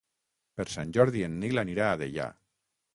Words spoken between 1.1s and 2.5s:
en Nil anirà a Deià.